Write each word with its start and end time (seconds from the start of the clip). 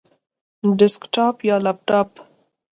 ډیسکټاپ 0.77 1.35
یا 1.49 1.55
لپټاپ؟ 1.65 2.09